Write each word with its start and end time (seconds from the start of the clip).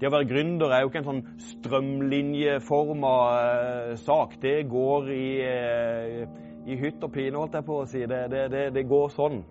det 0.00 0.08
å 0.08 0.12
være 0.14 0.28
gründer 0.28 0.72
er 0.74 0.82
jo 0.82 0.90
ikke 0.90 1.02
en 1.04 1.10
sånn 1.10 1.24
strømlinjeforma 1.52 3.12
uh, 3.30 3.92
sak. 4.02 4.38
Det 4.42 4.56
går 4.70 5.10
i, 5.14 5.28
uh, 5.46 6.22
i 6.66 6.78
hytt 6.80 7.04
og 7.06 7.12
pine, 7.14 7.38
holdt 7.38 7.54
jeg 7.60 7.68
på 7.68 7.78
å 7.82 7.86
si. 7.88 8.02
Det, 8.10 8.24
det, 8.32 8.48
det, 8.52 8.64
det 8.74 8.88
går 8.90 9.12
sånn. 9.14 9.44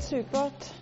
Supert. 0.00 0.73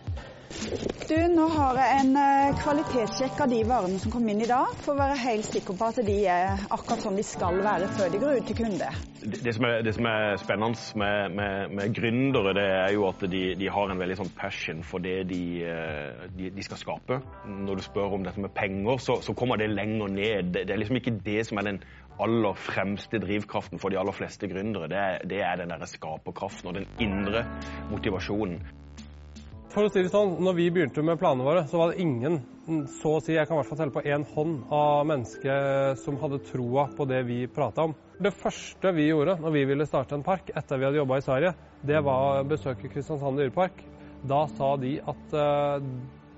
Du, 1.12 1.16
nå 1.28 1.44
har 1.50 1.76
jeg 1.76 2.00
en 2.00 2.12
eh, 2.16 2.54
kvalitetssjekk 2.62 3.40
av 3.44 3.50
de 3.50 3.58
varene 3.68 3.98
som 4.00 4.12
kom 4.14 4.24
inn 4.32 4.38
i 4.40 4.46
dag, 4.48 4.70
for 4.80 4.94
å 4.94 5.00
være 5.00 5.18
helt 5.20 5.44
sikker 5.44 5.76
på 5.76 5.88
at 5.90 5.98
de 6.06 6.14
er 6.30 6.62
akkurat 6.72 7.02
sånn 7.04 7.18
de 7.18 7.24
skal 7.26 7.58
være 7.64 7.88
før 7.96 8.12
de 8.12 8.20
går 8.22 8.38
ut 8.38 8.46
til 8.48 8.56
kunde. 8.62 8.88
Det 9.20 9.52
som 9.52 9.66
er, 9.68 9.82
det 9.84 9.92
som 9.96 10.06
er 10.08 10.38
spennende 10.40 11.02
med, 11.02 11.34
med, 11.36 11.74
med, 11.76 11.96
gründere, 11.98 12.54
det 12.56 12.64
er 12.78 12.94
jo 12.94 13.04
at 13.10 13.24
de, 13.34 13.42
de 13.60 13.70
har 13.74 13.92
en 13.92 14.00
veldig 14.00 14.16
sånn 14.22 14.32
passion 14.38 14.80
for 14.86 15.04
det 15.04 15.18
de, 15.28 15.42
eh, 15.68 16.24
de, 16.38 16.52
de, 16.54 16.64
skal 16.64 16.80
skape. 16.80 17.18
Når 17.68 17.82
du 17.82 17.84
spør 17.84 18.16
om 18.16 18.24
dette 18.24 18.40
med 18.40 18.54
penger, 18.56 19.02
så, 19.02 19.18
så 19.26 19.34
kommer 19.36 19.60
det 19.60 19.68
lenger 19.74 20.12
ned. 20.16 20.52
Det, 20.54 20.64
det, 20.64 20.76
er 20.76 20.80
liksom 20.80 21.02
ikke 21.02 21.18
det 21.26 21.42
som 21.50 21.60
er 21.60 21.72
den 21.74 21.82
aller 22.22 22.56
fremste 22.56 23.20
drivkraften 23.20 23.82
for 23.82 23.92
de 23.92 23.98
aller 24.00 24.16
fleste 24.16 24.48
gründere. 24.48 24.88
Det, 24.88 25.02
det 25.34 25.42
er 25.44 25.60
den 25.60 25.74
der 25.74 25.90
skaperkraften 25.90 26.70
og 26.70 26.78
den 26.78 26.88
indre 27.02 27.44
motivasjonen. 27.90 28.62
For 29.72 29.88
å 29.88 29.88
si 29.88 30.02
det 30.04 30.10
sånn, 30.12 30.34
når 30.44 30.56
vi 30.58 30.64
begynte 30.68 31.00
med 31.00 31.16
planene 31.16 31.46
våre, 31.46 31.62
så 31.64 31.78
var 31.80 31.92
det 31.92 32.02
ingen, 32.04 32.34
så 32.92 33.14
å 33.16 33.20
si, 33.24 33.32
jeg 33.32 33.48
kan 33.48 33.56
i 33.56 33.60
hvert 33.62 33.70
fall 33.70 33.78
telle 33.80 33.94
på 33.94 34.02
én 34.04 34.24
hånd, 34.34 34.58
av 34.68 35.06
mennesker 35.08 35.94
som 36.02 36.18
hadde 36.20 36.42
troa 36.44 36.90
på 36.92 37.06
det 37.08 37.22
vi 37.24 37.38
prata 37.48 37.86
om. 37.88 37.94
Det 38.20 38.34
første 38.36 38.92
vi 38.92 39.06
gjorde 39.08 39.38
når 39.40 39.54
vi 39.54 39.62
ville 39.70 39.86
starte 39.88 40.18
en 40.18 40.24
park 40.26 40.52
etter 40.52 40.76
vi 40.76 40.84
hadde 40.84 41.00
jobba 41.00 41.18
i 41.18 41.24
Sverige, 41.24 41.54
det 41.88 42.02
var 42.04 42.42
å 42.42 42.50
besøke 42.50 42.90
Kristiansand 42.92 43.40
dyrepark. 43.40 43.80
Da 44.28 44.42
sa 44.52 44.74
de 44.76 44.92
at 45.00 45.32
uh, 45.34 45.88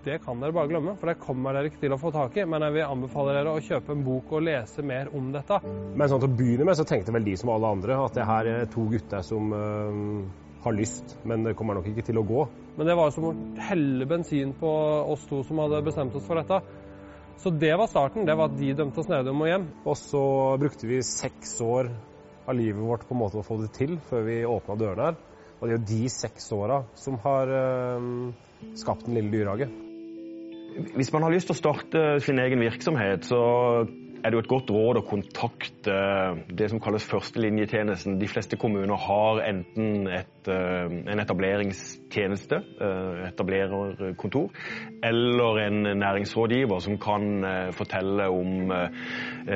det 0.07 0.21
kan 0.23 0.39
dere 0.39 0.55
bare 0.55 0.71
glemme, 0.71 0.95
for 1.01 1.11
det 1.11 1.19
kommer 1.21 1.59
dere 1.59 1.73
ikke 1.73 1.83
til 1.83 1.97
å 1.97 2.01
få 2.01 2.15
tak 2.15 2.39
i. 2.39 2.47
Men 2.47 2.63
jeg 2.69 2.77
vil 2.79 2.87
anbefale 2.87 3.35
dere 3.35 3.57
å 3.59 3.67
kjøpe 3.67 3.97
en 3.97 4.07
bok 4.07 4.31
og 4.39 4.47
lese 4.47 4.87
mer 4.87 5.11
om 5.11 5.35
dette. 5.35 5.59
Men 5.67 6.07
sånn 6.07 6.23
til 6.23 6.31
å 6.31 6.39
begynne 6.39 6.71
med 6.71 6.79
så 6.79 6.87
tenkte 6.87 7.19
vel 7.19 7.27
de 7.27 7.35
som 7.43 7.51
alle 7.57 7.75
andre 7.81 7.99
at 7.99 8.15
det 8.15 8.31
her 8.31 8.55
er 8.55 8.73
to 8.79 8.87
gutter 8.95 9.27
som 9.27 9.53
uh 9.59 10.43
har 10.65 10.77
lyst, 10.77 11.19
men 11.29 11.45
det 11.45 11.55
kommer 11.59 11.77
nok 11.79 11.91
ikke 11.91 12.07
til 12.07 12.19
å 12.21 12.25
gå. 12.27 12.47
Men 12.79 12.89
det 12.89 12.97
var 12.99 13.13
som 13.15 13.29
å 13.29 13.35
helle 13.69 14.07
bensin 14.09 14.55
på 14.59 14.71
oss 15.13 15.27
to 15.29 15.43
som 15.47 15.61
hadde 15.63 15.83
bestemt 15.87 16.17
oss 16.17 16.27
for 16.27 16.41
dette. 16.41 16.61
Så 17.43 17.51
det 17.51 17.75
var 17.77 17.91
starten. 17.91 18.27
Det 18.27 18.37
var 18.39 18.51
at 18.51 18.59
de 18.59 18.73
dømte 18.77 19.03
oss 19.03 19.11
ned 19.11 19.29
og 19.29 19.37
må 19.37 19.49
hjem. 19.51 19.69
Og 19.85 19.97
så 19.99 20.25
brukte 20.61 20.89
vi 20.89 21.03
seks 21.05 21.59
år 21.65 21.91
av 22.45 22.57
livet 22.57 22.83
vårt 22.83 23.07
på 23.09 23.17
en 23.17 23.23
måte 23.23 23.41
å 23.41 23.47
få 23.47 23.59
det 23.63 23.73
til 23.77 23.97
før 24.09 24.27
vi 24.29 24.43
åpna 24.49 24.77
dørene 24.81 25.09
her. 25.09 25.19
Og 25.59 25.67
det 25.67 25.75
er 25.75 25.79
jo 25.79 25.89
de 25.91 26.13
seks 26.13 26.51
åra 26.55 26.83
som 26.99 27.17
har 27.25 27.51
øh, 27.59 28.09
skapt 28.77 29.07
Den 29.07 29.19
lille 29.19 29.33
dyrehage. 29.33 29.71
Hvis 30.97 31.13
man 31.15 31.23
har 31.23 31.31
lyst 31.31 31.49
til 31.49 31.55
å 31.55 31.61
starte 31.61 32.03
sin 32.25 32.41
egen 32.43 32.63
virksomhet, 32.65 33.29
så 33.29 33.41
er 34.25 34.33
det 34.33 34.39
jo 34.39 34.41
et 34.41 34.49
godt 34.49 34.71
råd 34.73 34.99
å 35.03 35.05
kontakte 35.05 35.95
det 36.57 36.71
som 36.73 36.81
kalles 36.81 37.05
førstelinjetjenesten. 37.11 38.17
De 38.17 38.29
fleste 38.31 38.57
kommuner 38.57 38.97
har 38.97 39.43
enten 39.45 40.09
et, 40.09 40.49
eh, 40.49 40.95
en 41.13 41.21
etableringstjeneste, 41.21 42.57
eh, 42.81 43.29
etablererkontor, 43.29 44.49
eller 45.05 45.61
en 45.67 45.83
næringsrådgiver 46.01 46.81
som 46.81 46.97
kan 46.99 47.45
eh, 47.45 47.73
fortelle 47.73 48.31
om 48.33 48.73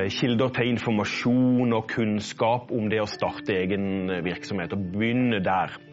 kilder 0.09 0.49
til 0.53 0.69
informasjon 0.69 1.73
og 1.73 1.87
kunnskap 1.89 2.71
om 2.71 2.89
det 2.89 3.01
å 3.01 3.09
starte 3.09 3.57
egen 3.57 4.07
virksomhet. 4.23 4.73
Og 4.73 4.91
begynne 4.93 5.41
der. 5.43 5.88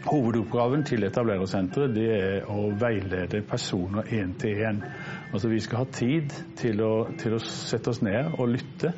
Hovedoppgaven 0.00 0.84
til 0.88 1.04
etablerersenteret 1.04 1.92
det 1.92 2.06
er 2.14 2.44
å 2.48 2.70
veilede 2.78 3.42
personer 3.44 4.06
én 4.16 4.32
til 4.40 4.62
én. 4.64 4.78
Altså, 5.32 5.50
vi 5.50 5.58
skal 5.60 5.82
ha 5.82 5.88
tid 5.92 6.32
til 6.56 6.80
å, 6.80 6.92
til 7.20 7.34
å, 7.36 7.40
sette 7.44 7.92
oss 7.92 8.00
ned 8.06 8.38
og 8.38 8.52
lytte 8.54 8.94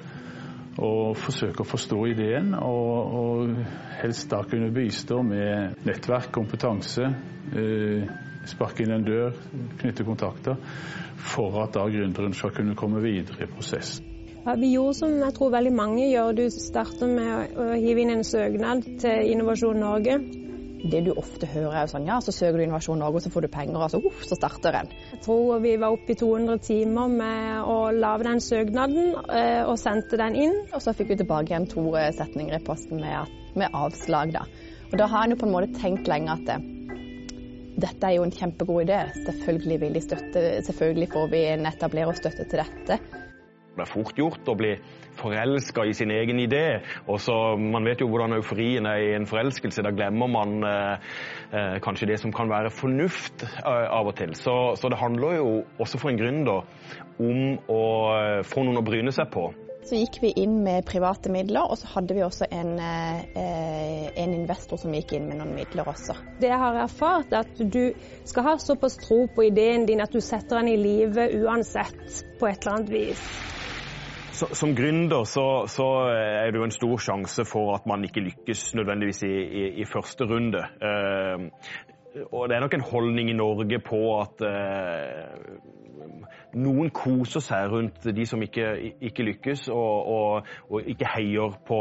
og 0.79 1.17
forsøke 1.19 1.65
å 1.65 1.69
forstå 1.69 1.99
ideen. 2.13 2.53
Og, 2.55 3.17
og 3.19 3.57
helst 3.99 4.31
da 4.31 4.45
kunne 4.47 4.71
bistå 4.75 5.19
med 5.27 5.83
nettverk, 5.89 6.31
kompetanse, 6.37 7.09
eh, 7.57 8.13
sparke 8.53 8.85
inn 8.87 8.95
en 8.95 9.09
dør, 9.09 9.35
knytte 9.83 10.07
kontakter, 10.07 10.61
for 11.33 11.59
at 11.65 11.75
da 11.75 11.89
gründeren 11.91 12.37
skal 12.37 12.55
kunne 12.55 12.79
komme 12.79 13.03
videre 13.03 13.49
i 13.49 13.51
prosessen. 13.51 14.07
Ja, 14.43 14.55
vi 14.59 14.73
gjorde 14.75 14.97
som 14.99 15.19
jeg 15.19 15.35
tror 15.35 15.53
veldig 15.55 15.75
mange 15.75 16.07
gjør. 16.11 16.33
Du 16.35 16.47
starter 16.51 17.11
med 17.11 17.59
å 17.59 17.73
hive 17.79 18.03
inn 18.03 18.17
en 18.17 18.25
søknad 18.27 18.87
til 19.03 19.35
Innovasjon 19.35 19.79
Norge 19.79 20.17
det 20.91 21.03
du 21.07 21.13
ofte 21.15 21.47
hører 21.47 21.77
er 21.77 21.87
jo 21.87 21.93
sånn 21.93 22.09
ja, 22.09 22.19
så 22.25 22.35
søker 22.35 22.59
du 22.59 22.65
Innovasjon 22.65 22.99
Norge, 23.03 23.21
og 23.21 23.25
så 23.25 23.33
får 23.35 23.47
du 23.47 23.51
penger, 23.53 23.79
og 23.79 23.93
så 23.93 24.01
uh, 24.03 24.25
så 24.27 24.39
starter 24.39 24.79
en. 24.81 24.91
Jeg 25.13 25.23
tror 25.27 25.63
vi 25.63 25.77
var 25.81 25.95
oppe 25.95 26.15
i 26.15 26.19
200 26.19 26.59
timer 26.67 27.13
med 27.13 27.71
å 27.71 27.79
lage 27.95 28.27
den 28.27 28.43
søknaden, 28.43 29.15
eh, 29.31 29.63
og 29.63 29.79
sendte 29.81 30.19
den 30.21 30.39
inn. 30.39 30.59
Og 30.73 30.83
så 30.83 30.95
fikk 30.97 31.13
vi 31.13 31.21
tilbake 31.23 31.53
igjen 31.53 31.69
to 31.71 31.87
eh, 31.99 32.11
setninger 32.17 32.59
i 32.59 32.65
posten 32.67 33.03
med, 33.03 33.33
med 33.59 33.79
avslag, 33.79 34.35
da. 34.35 34.47
Og 34.91 34.99
da 35.01 35.09
har 35.09 35.25
en 35.25 35.37
jo 35.37 35.41
på 35.41 35.49
en 35.49 35.55
måte 35.55 35.73
tenkt 35.79 36.11
lenge 36.11 36.35
at 36.35 36.45
det, 36.49 36.59
dette 37.81 38.09
er 38.09 38.19
jo 38.19 38.27
en 38.27 38.35
kjempegod 38.35 38.85
idé. 38.85 39.05
Selvfølgelig 39.23 39.81
vil 39.87 39.97
de 39.97 40.05
støtte, 40.05 40.47
selvfølgelig 40.67 41.13
får 41.15 41.31
vi 41.33 41.45
en 41.55 41.69
etablererstøtte 41.71 42.49
til 42.51 42.65
dette. 42.65 42.99
Det 43.73 43.87
er 43.87 43.89
fort 43.89 44.19
gjort 44.21 44.49
å 44.53 44.57
bli 44.59 44.75
forelska 45.17 45.87
i 45.89 45.95
sin 45.97 46.11
egen 46.13 46.41
idé. 46.41 46.83
og 47.07 47.21
så 47.21 47.57
Man 47.57 47.85
vet 47.85 48.01
jo 48.01 48.09
hvordan 48.09 48.37
euforien 48.37 48.87
er 48.87 49.01
i 49.01 49.15
en 49.17 49.27
forelskelse. 49.27 49.83
Da 49.83 49.95
glemmer 49.97 50.29
man 50.29 50.63
eh, 50.65 51.17
eh, 51.53 51.79
kanskje 51.85 52.11
det 52.13 52.21
som 52.21 52.33
kan 52.33 52.53
være 52.53 52.71
fornuft 52.71 53.45
eh, 53.45 53.89
av 53.89 54.13
og 54.13 54.17
til. 54.17 54.35
Så, 54.37 54.77
så, 54.77 54.89
det 54.93 55.01
handler 55.01 55.39
jo 55.41 55.51
også 55.79 55.99
for 55.99 56.13
en 56.13 56.21
gründer 56.21 56.65
om 57.19 57.59
å 57.73 57.83
eh, 58.19 58.41
få 58.45 58.65
noen 58.67 58.83
å 58.83 58.85
bryne 58.85 59.13
seg 59.15 59.33
på. 59.33 59.49
Så 59.83 59.97
gikk 59.99 60.21
vi 60.23 60.29
inn 60.39 60.61
med 60.63 60.85
private 60.87 61.33
midler, 61.33 61.65
og 61.67 61.81
så 61.81 61.89
hadde 61.97 62.15
vi 62.15 62.23
også 62.23 62.47
en, 62.55 62.77
eh, 62.79 64.13
en 64.15 64.35
investor 64.37 64.79
som 64.79 64.93
gikk 64.95 65.17
inn 65.17 65.27
med 65.27 65.41
noen 65.41 65.57
midler 65.57 65.89
også. 65.91 66.15
Det 66.39 66.53
jeg 66.53 66.61
har 66.61 66.79
erfart, 66.85 67.33
er 67.33 67.49
at 67.49 67.65
du 67.73 67.91
skal 68.29 68.47
ha 68.47 68.55
såpass 68.63 69.01
tro 69.03 69.25
på 69.35 69.49
ideen 69.49 69.89
din 69.89 70.05
at 70.05 70.15
du 70.15 70.21
setter 70.23 70.61
den 70.61 70.71
i 70.71 70.79
live 70.79 71.27
uansett, 71.41 72.23
på 72.39 72.47
et 72.53 72.63
eller 72.63 72.77
annet 72.77 72.95
vis 72.95 73.27
som 74.33 74.75
gründer 74.77 75.25
så, 75.29 75.47
så, 75.71 75.87
er 76.13 76.51
det 76.51 76.61
jo 76.61 76.67
en 76.67 76.75
stor 76.75 77.03
sjanse 77.05 77.45
for 77.49 77.75
at 77.77 77.87
man 77.89 78.05
ikke 78.07 78.25
lykkes 78.25 78.73
nødvendigvis 78.79 79.23
i, 79.29 79.33
i, 79.33 79.65
i 79.83 79.89
første 79.89 80.27
runde. 80.29 80.63
Uh, 80.83 81.49
og 82.33 82.49
det 82.49 82.57
er 82.57 82.65
nok 82.65 82.75
en 82.77 82.89
holdning 82.93 83.31
i 83.31 83.37
Norge 83.37 83.79
på 83.85 84.01
at 84.21 84.43
uh, 84.45 85.55
noen 86.55 86.91
koser 86.95 87.43
seg 87.45 87.71
rundt 87.73 88.07
de 88.17 88.27
som 88.29 88.43
ikke, 88.45 88.67
ikke 89.09 89.27
lykkes, 89.27 89.67
og, 89.73 90.09
og, 90.15 90.51
og, 90.69 90.89
ikke 90.93 91.09
heier 91.15 91.57
på, 91.67 91.79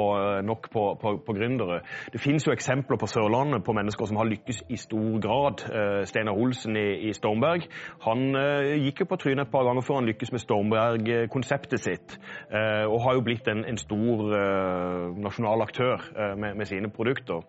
nok 0.48 0.70
på, 0.72 0.86
på, 1.02 1.14
på, 1.26 1.36
gründere. 1.36 1.82
Det 2.14 2.22
finnes 2.22 2.46
jo 2.48 2.54
eksempler 2.56 3.00
på 3.02 3.10
Sørlandet 3.10 3.66
på 3.66 3.76
mennesker 3.76 4.10
som 4.10 4.20
har 4.22 4.30
lykkes 4.30 4.64
i 4.70 4.80
stor 4.80 5.20
grad. 5.24 5.66
Uh, 5.68 6.02
Steinar 6.08 6.38
Olsen 6.38 6.78
i, 6.80 6.88
i, 7.10 7.14
Stormberg 7.18 7.68
han 8.06 8.28
uh, 8.36 8.72
gikk 8.86 9.04
jo 9.04 9.10
på 9.12 9.20
trynet 9.22 9.48
et 9.48 9.54
par 9.54 9.68
ganger 9.68 9.86
før 9.86 10.02
han 10.02 10.10
lykkes 10.10 10.32
med 10.34 10.44
Stormberg-konseptet 10.44 11.82
sitt, 11.82 12.18
og 12.52 12.98
har 13.04 13.16
jo 13.18 13.24
blitt 13.26 13.48
en, 13.52 13.64
en 13.68 13.80
stor 13.80 14.24
nasjonal 15.22 15.64
aktør 15.64 16.04
med, 16.38 16.56
med 16.58 16.70
sine 16.70 16.90
produkter 16.94 17.42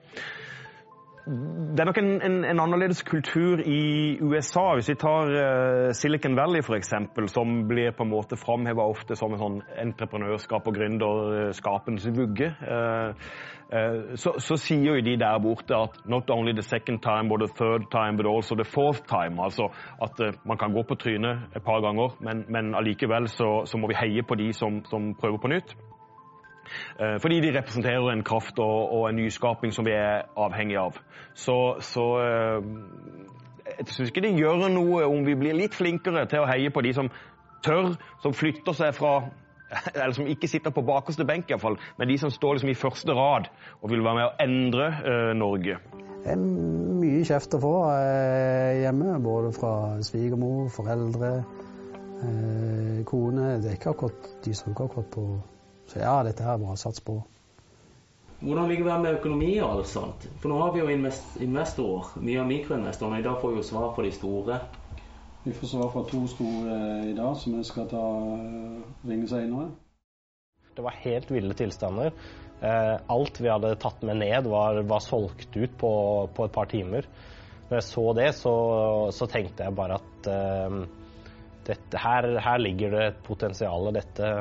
det 1.23 1.81
er 1.81 1.87
nok 1.87 1.99
en, 2.01 2.11
en, 2.27 2.37
en, 2.45 2.61
annerledes 2.61 3.03
kultur 3.07 3.61
i 3.63 4.19
USA. 4.21 4.73
Hvis 4.75 4.89
vi 4.91 4.95
tar 4.99 5.31
uh, 5.31 5.93
Silicon 5.95 6.35
Valley 6.37 6.63
f.eks., 6.67 6.91
som 7.31 7.69
blir 7.69 7.93
på 7.95 8.03
en 8.03 8.11
måte 8.11 8.37
framheva 8.37 8.83
ofte 8.91 9.15
som 9.17 9.35
en 9.35 9.43
sånn 9.43 9.61
entreprenørskap 9.85 10.67
og 10.67 10.75
gründerskapens 10.75 12.09
vugge, 12.17 12.51
uh, 12.67 13.15
uh, 13.71 14.17
så, 14.19 14.35
så, 14.43 14.59
sier 14.59 14.97
jo 14.99 15.07
de 15.07 15.15
der 15.23 15.39
borte 15.45 15.79
at 15.79 16.03
not 16.11 16.31
only 16.31 16.57
the 16.59 16.67
second 16.67 17.05
time 17.07 17.31
but 17.31 17.47
the 17.47 17.53
third 17.55 17.87
time, 17.95 18.19
but 18.19 18.27
also 18.27 18.59
the 18.59 18.67
fourth 18.67 19.07
time. 19.07 19.39
Altså 19.39 19.71
at 20.03 20.19
man 20.43 20.59
kan 20.59 20.75
gå 20.75 20.83
på 20.83 20.99
trynet 20.99 21.55
et 21.55 21.63
par 21.63 21.87
ganger, 21.87 22.19
men, 22.21 22.45
men 22.49 22.75
allikevel 22.75 23.31
så, 23.31 23.63
så, 23.65 23.79
må 23.79 23.95
vi 23.95 24.01
heie 24.03 24.27
på 24.27 24.35
de 24.35 24.51
som, 24.53 24.83
som 24.91 25.15
prøver 25.15 25.39
på 25.39 25.55
nytt. 25.55 25.77
Eh, 26.99 27.19
fordi 27.23 27.41
de 27.45 27.53
representerer 27.57 28.13
en 28.13 28.25
kraft 28.25 28.59
og, 28.63 28.93
og 28.93 29.09
en 29.09 29.21
nyskaping 29.21 29.75
som 29.75 29.87
vi 29.87 29.95
er 29.97 30.27
avhengig 30.37 30.79
av. 30.81 30.99
Så, 31.35 31.59
så 31.81 32.07
eh, 32.23 32.71
jeg 33.79 33.89
syns 33.89 34.11
ikke 34.11 34.25
det 34.25 34.35
gjør 34.39 34.69
noe 34.73 35.05
om 35.09 35.27
vi 35.27 35.37
blir 35.39 35.57
litt 35.57 35.77
flinkere 35.77 36.27
til 36.31 36.45
å 36.45 36.51
heie 36.51 36.73
på 36.73 36.85
de 36.85 36.95
som 36.97 37.11
tør, 37.65 37.95
som 38.23 38.35
flytter 38.35 38.77
seg 38.77 38.95
fra 38.97 39.17
eller 39.95 40.13
som 40.17 40.29
ikke 40.29 40.51
sitter 40.51 40.75
på 40.75 40.85
bakerste 40.87 41.25
benk, 41.29 41.49
i 41.49 41.55
hvert 41.55 41.65
fall, 41.65 41.79
men 41.99 42.11
de 42.11 42.19
som 42.21 42.31
står 42.31 42.59
liksom 42.59 42.73
i 42.73 42.79
første 42.79 43.17
rad 43.17 43.49
og 43.81 43.93
vil 43.93 44.05
være 44.05 44.19
med 44.19 44.29
å 44.29 44.35
endre 44.45 44.89
uh, 45.01 45.33
Norge. 45.39 45.79
Det 46.23 46.35
er 46.35 46.43
mye 46.43 47.23
kjeft 47.27 47.57
å 47.57 47.63
få 47.63 47.73
uh, 47.89 48.73
hjemme, 48.79 49.17
både 49.25 49.55
fra 49.57 49.73
svigermor, 50.07 50.69
foreldre, 50.71 51.33
eh, 52.23 53.01
kone. 53.09 53.57
Det 53.63 53.73
er 53.73 53.79
ikke 53.81 53.95
akkurat, 53.97 54.29
de 54.45 54.55
som 54.55 54.71
ikke 54.71 54.87
akkurat 54.87 55.09
på 55.17 55.25
Så 55.93 56.01
ja, 56.01 56.15
dette 56.25 56.45
her 56.47 56.57
må 56.57 56.73
sats 56.81 57.03
på. 57.05 57.19
Hvordan 58.43 58.71
ligger 58.73 58.89
det 58.89 58.95
med 59.03 59.17
økonomi 59.21 59.51
og 59.61 59.77
alt 59.77 59.91
sånt? 59.91 60.25
For 60.41 60.51
nå 60.51 60.57
har 60.59 60.73
vi 60.75 60.81
jo 60.81 60.89
investorer. 60.91 62.15
Mye 62.25 62.41
av 62.41 62.49
mikroinvestorene 62.49 63.21
i 63.21 63.27
dag 63.27 63.37
får 63.43 63.53
vi 63.53 63.61
jo 63.61 63.67
svar 63.69 63.93
på 63.95 64.07
de 64.07 64.13
store. 64.17 64.57
Vi 65.45 65.53
får 65.55 65.71
svar 65.75 65.93
fra 65.93 66.03
to 66.09 66.23
store 66.31 66.79
i 67.11 67.13
dag, 67.15 67.37
som 67.37 67.59
vi 67.59 67.67
skal 67.69 67.91
ta 67.91 68.03
ringe 69.05 69.29
senere. 69.31 69.69
Det 70.73 70.83
var 70.83 70.97
helt 71.05 71.31
ville 71.31 71.55
tilstander. 71.59 72.17
Alt 73.13 73.41
vi 73.43 73.53
hadde 73.53 73.77
tatt 73.83 74.03
med 74.07 74.23
ned, 74.23 74.49
var, 74.49 74.81
var 74.89 75.05
solgt 75.05 75.55
ut 75.55 75.77
på, 75.79 75.93
på, 76.33 76.49
et 76.49 76.57
par 76.57 76.73
timer. 76.73 77.07
Når 77.69 77.79
jeg 77.79 77.89
så 77.91 78.07
det, 78.17 78.29
så, 78.41 78.57
så 79.13 79.29
tenkte 79.31 79.69
jeg 79.69 79.77
bare 79.77 80.01
at 80.01 80.33
dette, 81.67 81.99
her, 81.99 82.29
her, 82.43 82.59
ligger 82.59 82.91
det 82.91 83.07
et 83.07 83.23
potensial. 83.27 83.91
Dette, 83.95 84.33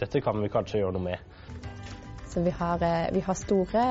dette 0.00 0.22
kan 0.24 0.40
vi 0.42 0.50
kanskje 0.52 0.82
gjøre 0.82 0.96
noe 0.96 1.06
med. 1.10 1.18
Så 2.30 2.42
vi 2.42 2.50
har, 2.50 2.82
vi 3.14 3.22
har 3.22 3.38
store, 3.38 3.86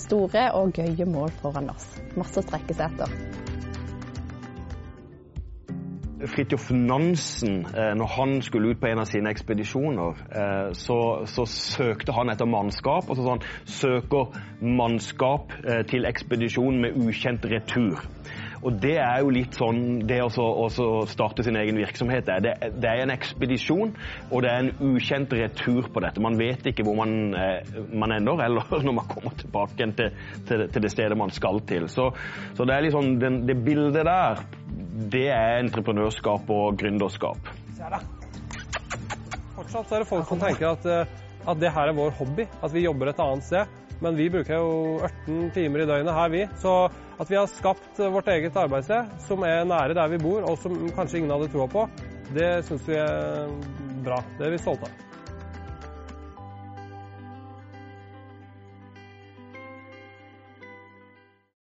store, 0.00 0.46
og 0.56 0.72
gøye 0.80 1.06
mål 1.08 1.32
foran 1.42 1.70
oss. 1.74 1.92
Masse 2.16 2.40
å 2.40 2.46
strekke 2.46 2.76
seg 2.76 2.94
etter. 2.94 3.48
Fridtjof 6.20 6.66
Nansen, 6.76 7.62
når 7.96 8.10
han 8.12 8.34
skulle 8.44 8.74
ut 8.74 8.80
på 8.80 8.90
en 8.90 9.00
av 9.00 9.08
sine 9.08 9.30
ekspedisjoner, 9.32 10.18
så, 10.76 10.98
så 11.24 11.46
søkte 11.48 12.12
han 12.12 12.32
etter 12.32 12.48
mannskap. 12.48 13.08
og 13.08 13.16
så 13.16 13.24
sånn, 13.24 13.44
Søker 13.64 14.36
mannskap 14.60 15.54
til 15.88 16.08
ekspedisjon 16.08 16.80
med 16.82 17.00
ukjent 17.00 17.48
retur. 17.48 18.04
Og 18.60 18.76
det 18.76 18.96
er 19.00 19.22
jo 19.22 19.30
litt 19.32 19.56
sånn 19.56 20.02
det 20.08 20.18
å 20.20 20.68
starte 21.08 21.44
sin 21.46 21.56
egen 21.56 21.78
virksomhet 21.80 22.28
er. 22.28 22.42
Det, 22.44 22.52
det, 22.76 22.90
er 22.90 23.04
en 23.06 23.12
ekspedisjon, 23.14 23.94
og 24.28 24.44
det 24.44 24.50
er 24.50 24.66
en 24.66 24.90
ukjent 24.90 25.32
retur 25.36 25.88
på 25.92 26.02
dette. 26.04 26.20
Man 26.20 26.36
vet 26.40 26.68
ikke 26.68 26.84
hvor 26.84 26.98
man, 27.00 27.32
man 28.02 28.16
ender, 28.18 28.42
eller 28.46 28.84
når 28.84 28.98
man 29.00 29.08
kommer 29.08 29.36
tilbake 29.40 29.88
til, 29.96 30.12
til, 30.48 30.66
til, 30.68 30.84
det 30.84 30.92
stedet 30.92 31.16
man 31.18 31.32
skal 31.32 31.62
til. 31.64 31.88
Så, 31.88 32.10
så 32.58 32.68
det 32.68 32.76
er 32.76 32.86
liksom 32.88 33.16
den, 33.22 33.42
det 33.48 33.56
bildet 33.64 34.04
der, 34.04 34.44
det 35.10 35.26
er 35.32 35.62
entreprenørskap 35.62 36.52
og 36.52 36.76
gründerskap. 36.80 37.52
Fortsatt 39.56 39.92
er 39.92 40.02
det 40.02 40.08
folk 40.08 40.28
som 40.28 40.40
tenker 40.40 40.74
at, 40.74 40.88
at 41.48 41.60
det 41.60 41.72
her 41.72 41.88
er 41.88 41.96
vår 41.96 42.12
hobby, 42.20 42.44
at 42.60 42.74
vi 42.74 42.84
jobber 42.84 43.14
et 43.14 43.24
annet 43.24 43.48
sted. 43.48 43.79
Men 44.00 44.16
vi 44.16 44.30
bruker 44.32 44.56
jo 44.56 44.70
18 45.04 45.50
timer 45.56 45.84
i 45.84 45.88
døgnet 45.90 46.16
her, 46.16 46.32
vi. 46.32 46.46
Så 46.62 46.74
at 47.20 47.28
vi 47.28 47.36
har 47.36 47.50
skapt 47.52 48.00
vårt 48.00 48.30
eget 48.32 48.56
arbeidssted 48.56 49.12
som 49.26 49.44
er 49.44 49.68
nære 49.68 49.96
der 49.98 50.14
vi 50.14 50.22
bor, 50.22 50.46
og 50.48 50.56
som 50.62 50.78
kanskje 50.96 51.20
ingen 51.20 51.34
hadde 51.36 51.52
troa 51.52 51.68
på, 51.68 51.86
det 52.32 52.50
syns 52.68 52.88
vi 52.88 52.96
er 52.96 53.54
bra. 54.06 54.22
Det 54.38 54.48
er 54.48 54.56
vi 54.56 54.64
stolte 54.64 54.88
av. 54.88 55.09